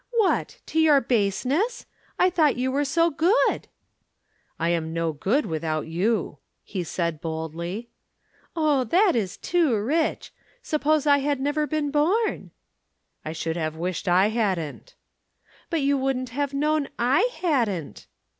[0.13, 0.57] "What!
[0.65, 1.85] to your baseness?
[2.17, 3.67] I thought you were so good."
[4.59, 7.91] "I am no good without you," he said boldly.
[8.55, 10.33] "Oh, that is too rich!
[10.63, 12.49] Suppose I had never been born?"
[13.23, 14.95] "I should have wished I hadn't."
[15.69, 18.07] "But you wouldn't have known I hadn't."